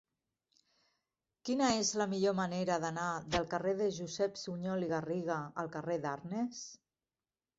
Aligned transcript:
Quina 1.49 1.67
és 1.81 1.89
la 2.01 2.07
millor 2.13 2.33
manera 2.39 2.77
d'anar 2.85 3.09
del 3.35 3.45
carrer 3.51 3.75
de 3.81 3.89
Josep 3.97 4.41
Sunyol 4.45 4.87
i 4.89 4.89
Garriga 4.93 5.37
al 5.65 5.69
carrer 5.77 5.99
d'Arnes? 6.07 6.65